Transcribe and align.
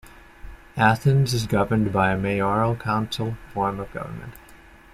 Athens 0.77 1.31
is 1.31 1.45
governed 1.45 1.93
by 1.93 2.11
a 2.11 2.17
mayoral-council 2.17 3.37
form 3.53 3.79
of 3.79 3.91
government. 3.91 4.33